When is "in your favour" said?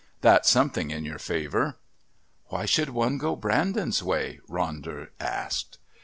0.89-1.77